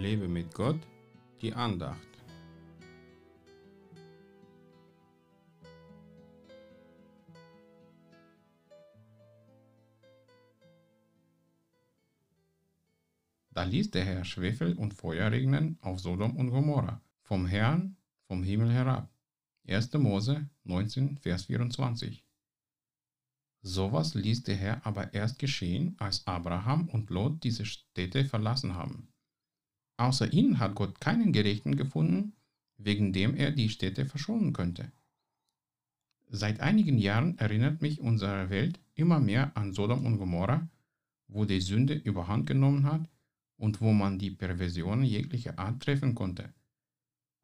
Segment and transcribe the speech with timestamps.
[0.00, 0.80] Lebe mit Gott,
[1.42, 2.08] die Andacht.
[13.52, 18.42] Da ließ der Herr Schwefel und Feuer regnen auf Sodom und Gomorra, vom Herrn vom
[18.42, 19.12] Himmel herab.
[19.68, 19.92] 1.
[19.94, 22.24] Mose 19, Vers 24.
[23.60, 29.09] Sowas ließ der Herr aber erst geschehen, als Abraham und Lot diese Städte verlassen haben.
[30.00, 32.32] Außer ihnen hat Gott keinen Gerechten gefunden,
[32.78, 34.90] wegen dem er die Städte verschonen könnte.
[36.28, 40.68] Seit einigen Jahren erinnert mich unsere Welt immer mehr an Sodom und Gomorra,
[41.28, 43.08] wo die Sünde überhand genommen hat
[43.56, 46.54] und wo man die Perversionen jeglicher Art treffen konnte.